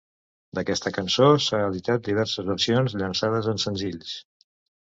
[0.59, 4.19] D'aquesta cançó s'han editat diverses versions llançades en senzills.